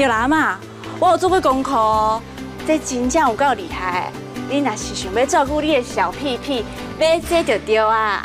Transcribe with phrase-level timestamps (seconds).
[0.00, 0.58] 对啦嘛，
[0.98, 2.22] 我有做过功课哦，
[2.66, 4.10] 这真正有够厉害。
[4.48, 6.64] 你若是想要照顾你的小屁屁，
[6.98, 8.22] 买这就对啊。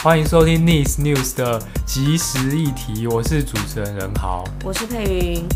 [0.00, 5.48] 欢迎收听 Nice News 的即时议题，我是主持人任豪，我是佩云。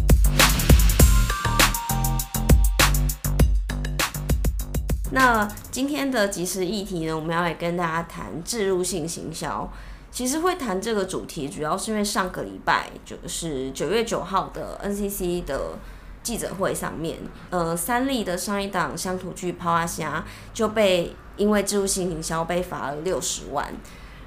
[5.12, 9.72] 那今天的即时议题呢，我们要来跟大家谈置入性行销。
[10.14, 15.76] 其实会谈这个主题，主要是因为上个礼拜就是九月九号的 NCC 的
[16.22, 17.18] 记者会上面，
[17.50, 20.24] 呃，三立的上一档乡土剧《抛阿虾》
[20.56, 23.74] 就被因为植入性营销被罚了六十万。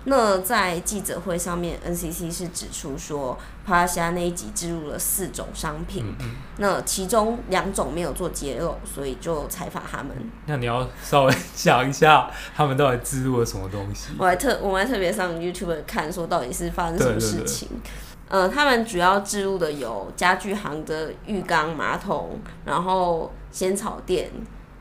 [0.09, 10.15] 那在记者会上面，NCC 是指出说，帕拉西亚那一集置入了四种商品，嗯嗯，那其中两种没有做揭露，所以就采访他们。
[10.45, 14.11] 那你要稍微想一下，他们到底置入了什么东西？
[14.17, 17.67] 我还特我们还特别上 YouTube 看，说到底是发生什么事情。
[18.29, 24.31] 呃，他们主要置入的有家具行的浴缸、马桶，然后仙草店、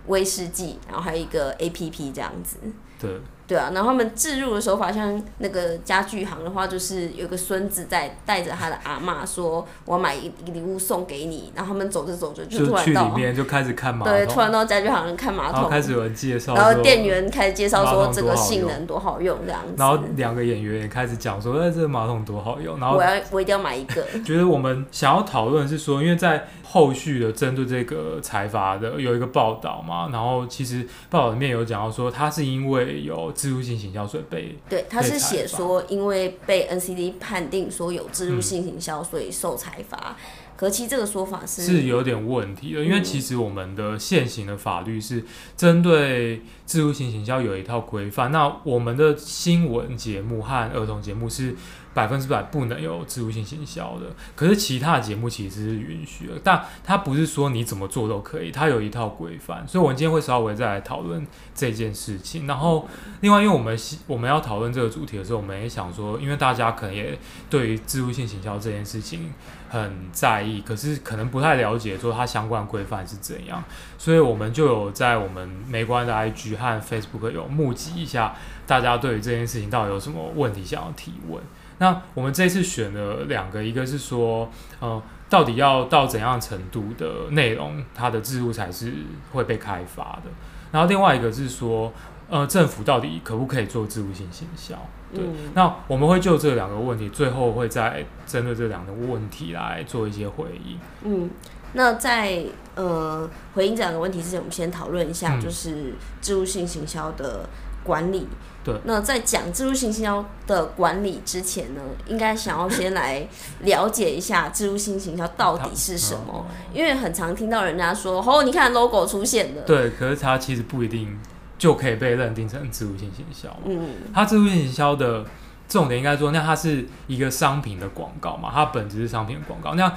[0.07, 2.59] 威士忌，然后还有一个 APP 这样子。
[3.01, 3.21] 对。
[3.47, 24.05] 对啊，然后他们置入的手法，像那个家具行的话，就是有个孙子在带着他的阿嬷说：“我买一个礼物送给你。”然后他们走着走着就突然到就去里面就开始看马桶，对，突然到家具行看马桶，然后开始有人介绍，然后店员开始介绍说这个性能多好用这样子，然后两个演员也开始讲说：“哎，这个马桶多好用。”然后我要我一定要买一个。
[24.25, 34.07] 觉 得我们想要讨论是说，因为在后续的针对这个财阀的有一个报道嘛，然后其实报道里面有讲到说，他是因为有置入性行销。
[34.31, 40.17] 被对，他是写说，因为被 NCD 判定说有置入性行销，所以受裁罚。
[40.19, 45.25] 嗯、可其实这个说法是是有点问题的，因为其实我们的现行的法律是
[45.57, 48.33] 针对置入性行销有一套规范。
[48.33, 51.55] 那我们的新闻节目和儿童节目是。
[51.97, 62.47] 百分之百不能有置入性行销的，可是其他的节目其实是允许的，但它不是说你怎么做都可以，它有一套规范，所以我们今天会稍微再来讨论这件事情。
[62.47, 62.87] 然后，
[63.23, 63.75] 另外，因为我们
[64.07, 67.19] 我们要讨论这个主题的时候，我们也想说，因为大家可能也
[67.49, 69.33] 对于置入性行销这件事情
[69.81, 73.63] 很在意，可是可能不太了解说它相关规范是怎样，
[73.99, 78.35] 所以我们就有在我们美观的 IG 和 Facebook 有募集一下
[78.67, 81.43] 大家对于这件事情到底有什么问题想要提问。
[81.79, 84.51] 那我们这次选了两个，一个是说，
[84.81, 88.93] 呃，到底要到怎样程度的内容，它的制度才是
[89.33, 90.31] 会被开发的。
[90.73, 91.93] 然后另外一个是说，
[92.31, 94.75] 呃，政府到底可不可以做制度性行销？
[95.17, 95.25] 对。
[95.27, 95.51] 嗯。
[95.55, 100.79] 那我们会就这两个问题，最后会再针对这两个问题来做一些回应。
[101.03, 101.31] 嗯，
[101.73, 102.45] 那在
[102.75, 107.49] 呃回应这两个问题之前，我们先讨论一下，就是植入性行销的
[107.85, 108.27] 管理。
[108.65, 113.25] 对，那在讲植入性行销的管理之前呢，应该想要先来
[113.61, 116.45] 了解一下植入性行销到底是什么，
[116.75, 119.63] 因为很常听到人家说，哦，你看 logo 出现了。
[119.63, 121.17] 对，可是它其实不一定
[121.59, 123.55] 就可以被认定成置入性行销。
[123.65, 125.25] 嗯，它置入性行销的
[125.69, 129.75] 重点应该说，那它是一个商品的广告嘛，它本质是商品的广告。
[129.75, 129.93] 那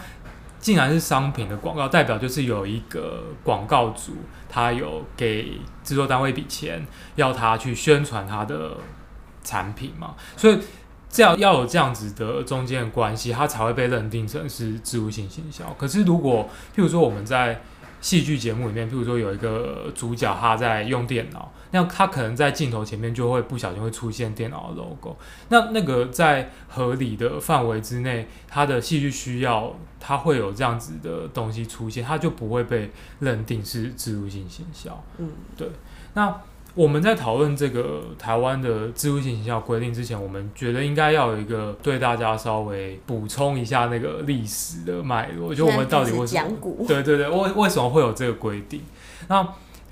[0.59, 4.13] 既然是商品的广告，代表就是有一个广告主，
[4.49, 5.53] 他有给
[5.85, 8.71] 制作单位一笔钱，要他去宣传他的
[9.41, 10.59] 产品嘛，所以
[11.09, 15.73] 这样要有这样子的中间的关系，它才会被认定成是置入性行销。
[15.79, 17.61] 可是如果譬如说我们在
[18.01, 25.17] 戏剧节目里面，譬如说有一个主角他在用电脑，那他可能在镜头前面就会不小心会出现电脑的 logo，
[25.49, 32.89] 那那个在合理的范围之内，他的戏剧需要，他会有这样子的东西出现，他就不会被
[33.19, 35.03] 认定是植入性行销。
[35.17, 35.69] 嗯，对，
[36.13, 36.41] 那。
[36.75, 46.85] 我们在讨论这个台湾的自主性形象规定之前，我们觉得应该要有一个对大家稍微补充一下那个历史的脉络，就我们到底为什么？
[46.87, 48.81] 对对对，为为什么会有这个规定？
[49.27, 49.47] 那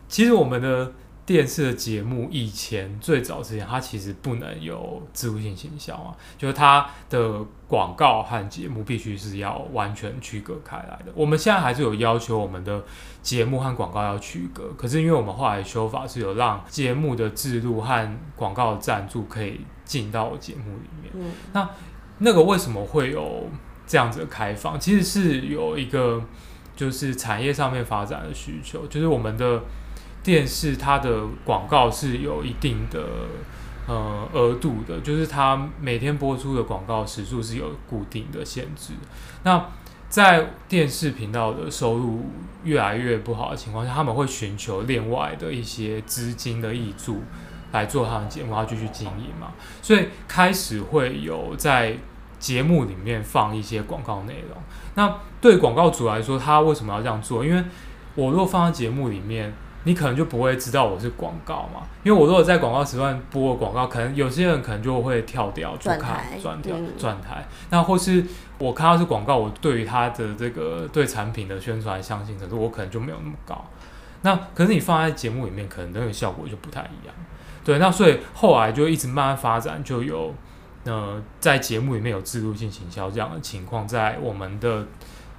[0.07, 0.91] 其实我们的。
[1.27, 11.11] 电视的节目以前最早之前，它其实不能有植入性行销啊，就是它的广告和节目必须是要完全区隔开来的。
[11.13, 12.81] 我们现在还是有要求我们的
[13.21, 21.11] 节目和广告要区隔，可是因为我们后来修法是有让节目的制度和广告的赞助可以进到节目里面。
[21.13, 21.69] 嗯，那
[22.19, 23.49] 那个为什么会有
[23.85, 24.79] 这样子的开放？
[24.79, 26.23] 其实是有一个
[26.73, 29.61] 就是产业上面发展的需求，就是我们的。
[30.27, 33.01] 电视它的广告是有一定的
[33.87, 38.91] 呃额度的，就是它每天播出的广告时数是有固定的限制。
[39.43, 39.67] 那
[40.09, 42.25] 在电视频道的收入
[42.65, 47.21] 越来越不好的情况下，他们会寻求另外的一些资金的挹注
[47.71, 49.53] 来做他们节目，要继续经营嘛。
[49.81, 51.95] 所以开始会有在
[52.37, 54.61] 节目里面放一些广告内容。
[54.95, 57.45] 那对广告主来说，他为什么要这样做？
[57.45, 57.63] 因为
[58.15, 59.53] 我如果放在节目里面，
[59.87, 61.87] 你可能就不会知道我是广告嘛。
[62.03, 67.47] 因为我如果在广告时段播广告，可能有些人可能就会跳掉去看，转掉转台。
[67.69, 68.25] 那或是
[68.57, 73.65] 我看到是广告，我对于他的这个对产品的宣传相信程度，我可能就没有那么高。
[74.23, 77.15] 那可是你放在节目里面，可能那个效果就不太一样。
[77.63, 80.35] 对，那所以后来就一直慢慢发展，就有
[80.83, 84.85] 呃在节目里面有制度性行销这样的情况，在我们的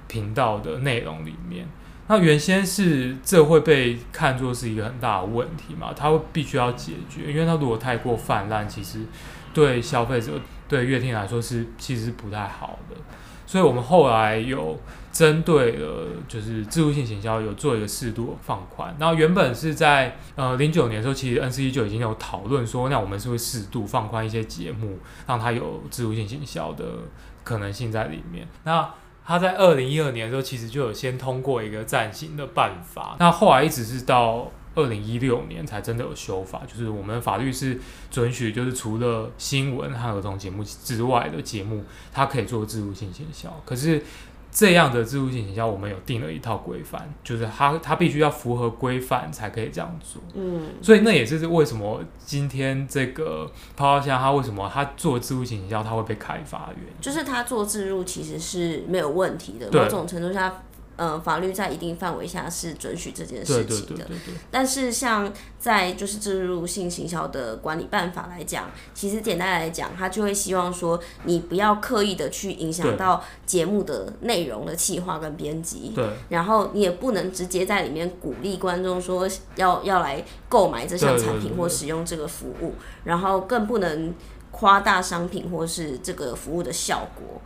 [0.07, 1.67] 频道的内容里面。
[2.09, 9.01] 那原先是这会被看作是一个很大的问题嘛，它会必须要解决，因为它如果太过泛滥，其实
[9.55, 10.33] 对消费者、
[10.67, 12.97] 对乐听来说是其实不太好的。
[13.47, 14.79] 所以我们后来有。
[15.11, 26.85] 针对了就是置入性行销有做一个适度的放宽，然后原本是在呃零九年的时候，其实 NCE 就已经有讨论说，那我们是会适度放宽一些节目，让它有置入性行销的
[27.43, 28.47] 可能性在里面。
[28.63, 28.89] 那
[29.29, 37.79] 他在二零一二年的时候，其实就有先通过一个暂行的办法，那后来一直是到二零一六年才真的有修法，就是我们法律是
[38.11, 44.03] 准许，就是除了新闻和儿童节目之外的节目，它可以做制度性行销，可是。
[44.51, 50.23] 这样的自助性行销，我们有定了一套规范，就是它它必须要符合规范才可以这样做。
[50.35, 60.63] 嗯，所以那也是为什么今天这个泡泡箱它为什么它做自助性行销它会被开发的原因，就是它做自助其实是没有问题的，某种程度下。
[60.99, 64.05] 呃，法律在一定范围下是准许这件事情的，
[64.51, 82.75] 但是像在就是置入性行销的管理办法来讲，其实简单来讲，他就会希望说，你不要刻意的去影响到节目的内容的企划跟编辑，对，然后你也不能直接在里面鼓励观众说要要来购买这项产品或使用这个服务，
[83.05, 84.13] 然后更不能
[84.51, 87.41] 夸大商品或是这个服务的效果。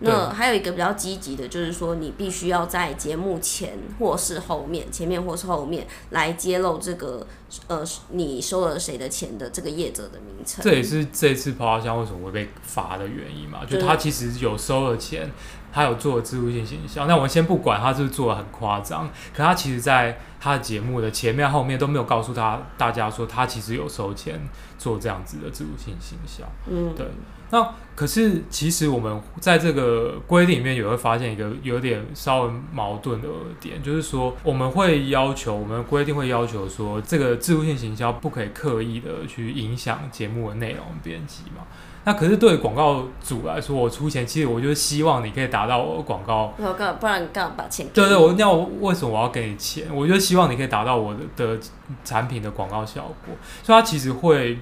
[0.00, 7.26] 那还有一个比较积极的，就是说你必须要在节目前或是后面，前面或是后面来揭露这个
[7.66, 10.64] 呃你收了谁的钱的这个业者的名称。
[10.64, 13.64] 这也是这次泡泡箱为什么会被罚的原因嘛？
[13.64, 15.30] 就他其实有收了钱，
[15.72, 17.06] 他有做置入性行销。
[17.06, 24.40] 那我们先不管他是不是做的很夸张，可他其实在他的节目的前面后面都没有告诉他大家说他其实有收钱
[24.78, 26.44] 做这样子的置入性行销。
[26.70, 27.06] 嗯，对。
[27.52, 33.28] 那可是，其实我们在这个规定里面也会发现一个有点稍微矛盾的
[33.58, 41.66] 点，就是说我们会要求，我们规定会要求说，这个置入性行销不可以刻意的去影响节目的内容编辑嘛。
[42.04, 46.54] 那可是对广告主来说，我出钱，其实我就是希望你可以达到我的广告。
[46.56, 47.86] 不然你干嘛把钱？
[47.92, 49.86] 对对，我那我为什么我要给你钱？
[49.94, 51.60] 我就希望你可以达到我的的
[52.04, 54.58] 产品的广告效果，所以它其实会。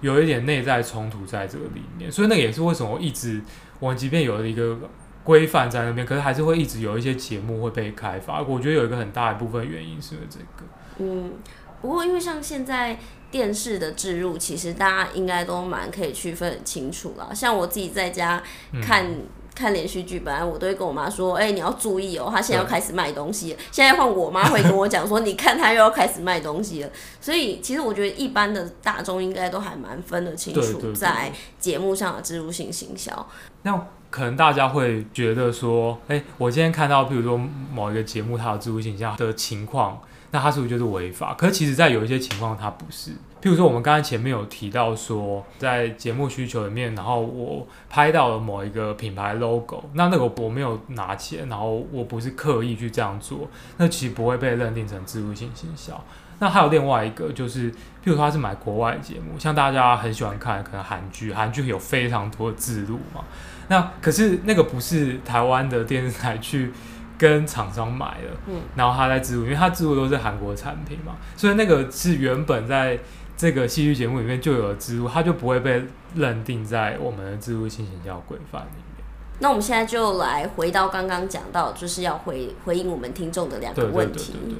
[0.00, 3.40] 有一点内在冲突在这个里面，所以那个也是为什么我一直，
[3.80, 4.76] 我即便有了一个
[5.22, 8.42] 规范在那边，可是还是会一直有一些节目会被开发。
[8.42, 10.66] 我觉得有一个很大一部分原因是因为这个。
[10.98, 11.32] 嗯，
[11.80, 12.98] 不过因为像现在
[13.34, 17.34] 电视的置入，其实大家应该都蛮可以区分很清楚了。
[17.34, 18.40] 像我自己在家
[18.80, 19.10] 看。
[19.10, 19.26] 嗯
[19.56, 26.90] 看连续剧，本来我都会跟我妈说：“哎、欸，你要注意哦，他现在要开始卖东西了。”现在换我妈会跟我讲说：“你看他又要开始卖东西了。”
[27.22, 31.30] 所以其实我觉得一般的大众应该都还蛮分得清楚，在
[31.60, 33.28] 节目上的植入性行销。
[33.62, 37.40] 那可能大家会觉得说：“哎、欸，我今天看到，比如说
[37.72, 40.00] 某一个节目它有植入性行销的情况，
[40.32, 43.12] 那它是不是就是违法？”可是其实，在有一些情况，它不是。
[43.44, 53.46] 譬如说，我们刚才前面有提到说，在节目需求里面，然后我拍到了某一个品牌 logo，那那个我没有拿钱，然后我不是刻意去这样做，
[53.76, 56.02] 那其实不会被认定成植入性行销。
[56.38, 63.22] 那还有另外一个，就是譬如说他是买国外节目，像大家很喜欢看可能韩剧，韩剧有非常多的置入嘛，
[63.68, 66.72] 那可是那个不是台湾的电视台去
[67.18, 72.98] 跟厂商买的，嗯，然后他在置入，因为他置入都是韩国产品嘛，所以那个是原本在。
[73.36, 79.04] 这个戏剧节目里面就有置入，它就不会被认定在我们的置入性行销规范里面。
[79.40, 84.32] 那我们现在就来回到刚刚讲到，就是要回回应我们听众的两个问题。
[84.32, 84.58] 对对对对对。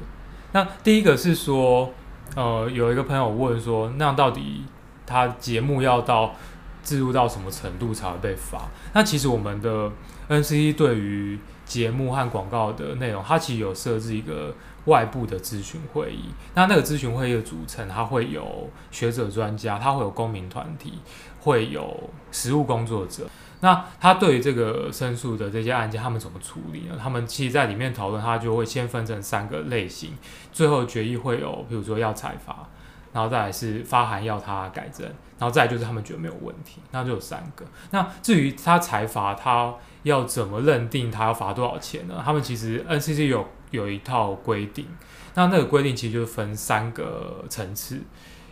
[0.53, 1.93] 那第一个是说，
[2.35, 4.65] 呃，有一个朋友问说，那到底
[5.07, 6.35] 他节目要到
[6.83, 8.69] 置入到什么程度才会被罚？
[8.93, 9.91] 那其实我们的
[10.29, 14.53] NCC 对于节目和广告的内容，它其实有设置一个。
[14.87, 16.25] 外部的咨询会议，
[16.55, 20.99] 那那个咨询会议的组成，它会有学者专家，它会有公民团体，
[21.41, 23.27] 会有实务工作者。
[23.61, 26.99] 那他对于这个申诉的这些案件，他们怎么处理呢？
[27.03, 30.13] 他们其实在里面讨论，他就会先分成三个类型，
[30.53, 32.69] 最后决议会有，比如说要裁罚，
[33.15, 35.07] 然后再来是发函要他改正，
[35.39, 37.65] 然后再来就是他们觉得没有问题，那就有三个。
[37.91, 39.73] 那至于他裁罚，他
[40.03, 42.21] 要怎么认定他要罚多少钱呢？
[42.23, 44.87] 他们其实 NCC 有有一套规定，
[45.35, 48.01] 那那个规定其实就是分三个层次，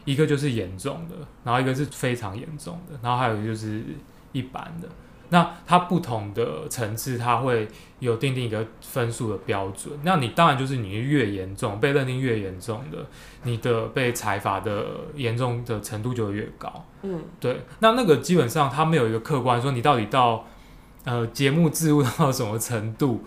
[0.04, 1.14] 一个就是严重的，
[1.44, 3.82] 然后一个是非常严重的，然后还有一个就是
[4.32, 4.88] 一般的。
[5.30, 7.66] 那它不同的层次，它会
[8.00, 9.98] 有定定一个分数的标准。
[10.02, 12.98] 那你当然就是你越严重，被认定越严重的，
[13.44, 16.84] 你的被裁罚的严重的程度就会越高。
[17.00, 17.62] 嗯，对。
[17.78, 20.44] 那那个基本上它没有一个客观说你到底到
[21.04, 23.24] 呃节目置入到什么程度，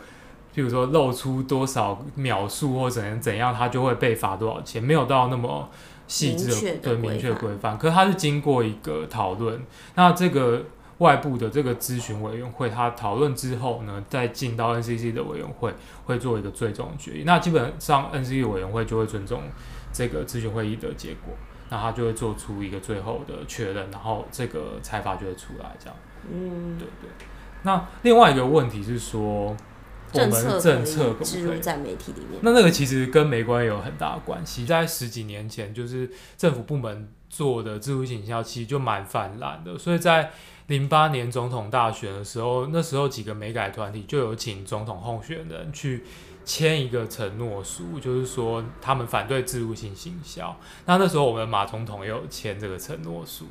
[0.55, 5.69] 譬如说露出多少秒数或怎样怎样，它就会被罚多少钱，没有到那么
[6.07, 7.77] 细致的对明确规范。
[7.77, 9.61] 可是它是经过一个讨论，
[9.95, 10.63] 那这个。
[10.99, 15.73] 外部的这个咨询委员会，他讨论之后呢，再进到 NCC 的委员会，
[16.05, 17.23] 会做一个最终决议。
[17.25, 19.41] 那基本上 NCC 委员会就会尊重
[19.91, 21.33] 这个咨询会议的结果，
[21.69, 25.95] 那他就会做出一个最后的确认，然后这个裁罚就会出来，这样。
[26.31, 27.09] 嗯，对对。
[27.63, 29.53] 那另外一个问题是说，
[30.15, 32.39] 我们的政策可不可以置入在媒体里面？
[32.41, 34.65] 那那个其实跟媒观有很大的关系。
[34.65, 40.31] 在十几年前，就是政府部门做的置入性行销其实就蛮泛滥的，所以在
[40.67, 46.03] 零八年总统大选的时候，那时候几个美改团体就有请总统候选人去
[46.43, 50.55] 签一个承诺书，就是说他们反对自入性行销。
[50.85, 53.45] 那那时候我们马总统也有签这个承诺书，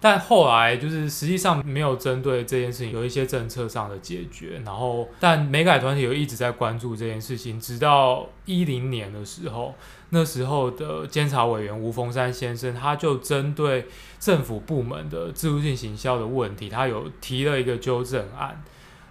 [0.00, 4.60] 但后来就是实际上没有针对这件事情有一些政策上的解决。
[4.64, 9.74] 然后，但媒改团体有一直在关注这件事情，直到一零年的时候。
[10.10, 13.86] 那时候的监察委员吴峰山先生，他就针对
[14.18, 18.62] 政府部门的制度性行销的问题，他有提了一个纠正案。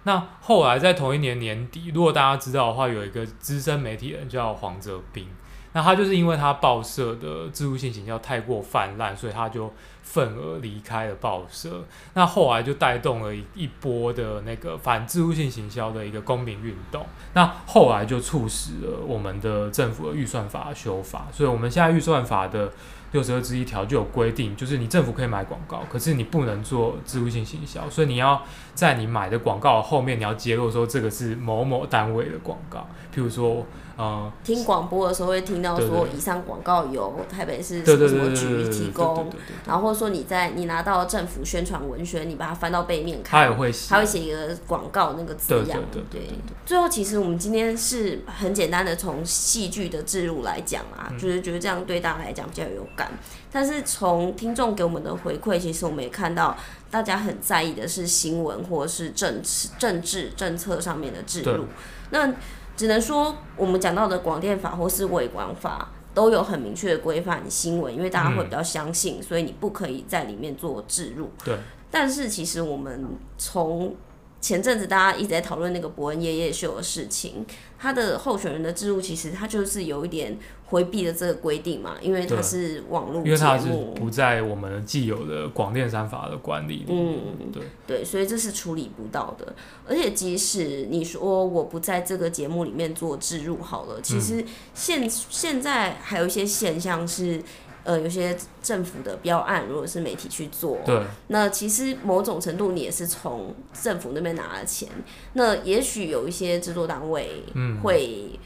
[0.02, 5.28] 那后来在同一年年底，如果大家知道的话，有一个资深媒体人叫黄泽斌，
[5.72, 9.72] 那他就是因为他报社的制度性行销太过泛滥，所以他就。
[10.10, 11.84] 份额离开了报社，
[12.14, 22.72] 那后来就带动了一波的那个反置入性行销的一个公民运动，那后来就促使了我们的政府的预算法修法，所以我们现在预算法的
[23.12, 28.42] 六十二之一条就有规定，就是你政府可以买广告，可是你不能做置入性行销，所以你要
[28.74, 33.66] 在你买的广告后面你要揭露说这个是某某单位的广告，譬如说。
[34.00, 39.28] 嗯，听广播的时候会听到说，以上广告由台北市什么什么局提供，
[39.66, 45.80] 然后说你在你拿到政府宣传文宣，你把它翻到背面看，他也会写，他会写一个广告那个字样。
[45.90, 46.28] 对，对，对，
[46.64, 53.10] 最后其实我们今天是很简单的从戏剧的置入来讲啊，嗯、就是觉得这样对大家来讲比较有感。
[53.50, 56.56] 但是从听众给我们的回馈，其实我们也看到
[56.90, 61.64] 大家很在意的是新闻或者是政治、政治政策上面的置入。
[62.10, 62.32] 那
[62.76, 71.30] 只能说，我们讲到的广电法或是伪广法都有很明确的规范新闻，因为大家会比较相信，所以你不可以在里面做置入。
[71.44, 71.56] 对。
[71.90, 73.06] 但是其实我们
[73.38, 73.94] 从
[74.40, 77.44] 前阵子大家一直在讨论那个伯恩夜夜秀的事情，
[77.78, 87.18] 他的候选人的置入其实他就是有一点回避了这个规定嘛，因为他是网络因为他是不在我们既有的广电三法的管理里面。
[87.40, 89.54] 嗯，对对，所以这是处理不到的。
[89.88, 97.42] 而且即使你说我不在这个节目里面做置入好了，其实现、嗯、现在还有一些现象是。
[97.88, 104.86] 呃，有些政府的标案，如果是媒体去做，对，那其实某种程度你也是从政府那边拿了钱。
[105.32, 107.42] 那也许有一些制作单位
[107.82, 108.38] 会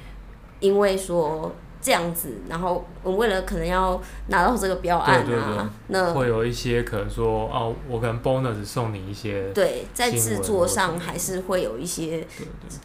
[0.60, 12.24] 因为说这样子，嗯、然后我们为了可能要拿到这个标案啊，那会有一些可能说哦，我可能 bonus 送你一些，对，在制作上还是会有一些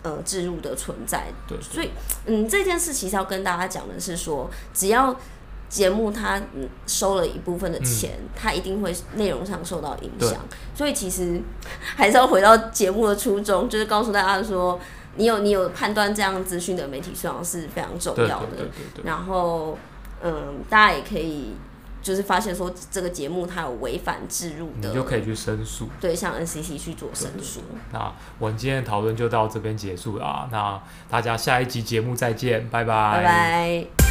[0.01, 1.27] 呃置入的存在。
[1.47, 1.91] 对，所以
[2.25, 5.15] 嗯，这件事其实要跟大家讲的是说，只要。
[5.69, 6.41] 节目它
[6.85, 10.39] 收了一部分的钱，嗯、它一定会内容上受到影响，
[10.73, 11.41] 所以其实
[11.79, 14.79] 还是要回到节目的初衷，就是告诉大家说，
[15.15, 18.65] 你有你有判断这样资讯的媒体素养是非常重要的。
[19.03, 19.77] 然后，
[20.21, 21.53] 嗯，大家也可以
[22.01, 25.89] 就是发现说这个节目它有违反制入的，你就可以去申诉。
[25.99, 27.59] 对，向 NCC 去做申诉。
[27.91, 28.09] 那
[28.39, 33.17] 我们今天的讨论就到这边结束了啊，那大家下一集节目再见，拜拜。
[33.17, 34.06] 拜拜。